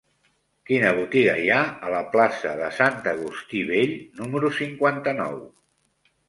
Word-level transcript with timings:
Quina 0.69 0.93
botiga 0.99 1.35
hi 1.41 1.51
ha 1.55 1.59
a 1.87 1.91
la 1.95 1.99
plaça 2.15 2.53
de 2.61 2.71
Sant 2.79 2.97
Agustí 3.13 3.61
Vell 3.69 3.93
número 4.23 4.53
cinquanta-nou? 4.63 5.39